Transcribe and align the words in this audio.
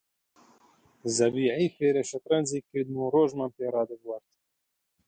زەبیحی 1.17 1.73
فێرە 1.75 2.03
شەترەنجی 2.09 2.61
کردم 2.69 2.95
و 2.99 3.11
ڕۆژمان 3.15 3.51
پێ 3.57 3.67
ڕادەبوارد 3.75 4.27